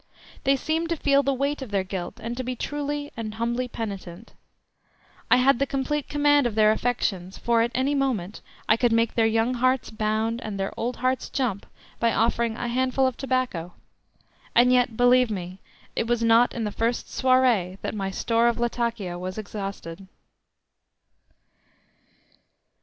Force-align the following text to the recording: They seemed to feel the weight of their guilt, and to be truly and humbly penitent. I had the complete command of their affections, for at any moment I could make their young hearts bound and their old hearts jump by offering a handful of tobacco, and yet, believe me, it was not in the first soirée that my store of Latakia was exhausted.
They 0.45 0.55
seemed 0.55 0.89
to 0.89 0.95
feel 0.95 1.21
the 1.21 1.31
weight 1.31 1.61
of 1.61 1.69
their 1.69 1.83
guilt, 1.83 2.19
and 2.19 2.35
to 2.35 2.43
be 2.43 2.55
truly 2.55 3.11
and 3.15 3.35
humbly 3.35 3.67
penitent. 3.67 4.33
I 5.29 5.37
had 5.37 5.59
the 5.59 5.67
complete 5.67 6.09
command 6.09 6.47
of 6.47 6.55
their 6.55 6.71
affections, 6.71 7.37
for 7.37 7.61
at 7.61 7.69
any 7.75 7.93
moment 7.93 8.41
I 8.67 8.77
could 8.77 8.91
make 8.91 9.13
their 9.13 9.27
young 9.27 9.53
hearts 9.53 9.91
bound 9.91 10.41
and 10.41 10.59
their 10.59 10.73
old 10.75 10.95
hearts 11.05 11.29
jump 11.29 11.67
by 11.99 12.13
offering 12.13 12.55
a 12.57 12.67
handful 12.67 13.05
of 13.05 13.15
tobacco, 13.15 13.73
and 14.55 14.73
yet, 14.73 14.97
believe 14.97 15.29
me, 15.29 15.59
it 15.95 16.07
was 16.07 16.23
not 16.23 16.51
in 16.55 16.63
the 16.63 16.71
first 16.71 17.05
soirée 17.05 17.77
that 17.83 17.93
my 17.93 18.09
store 18.09 18.47
of 18.47 18.59
Latakia 18.59 19.19
was 19.19 19.37
exhausted. 19.37 20.07